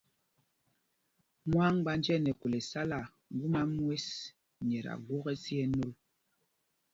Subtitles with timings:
[1.49, 2.99] Mwâmgbánj ɛ nɛ khûl ɛsala
[3.35, 4.07] ŋgum mwes
[4.67, 5.91] nyɛ ta gwok ɛsi ɛ nôl.